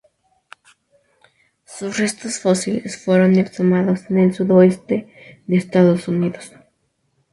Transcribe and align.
Sus 1.63 1.99
restos 1.99 2.39
fósiles 2.39 2.97
fueron 2.97 3.35
exhumados 3.37 4.09
en 4.09 4.17
el 4.17 4.33
sudeste 4.33 5.43
de 5.45 5.55
Estados 5.57 6.07
Unidos. 6.07 6.53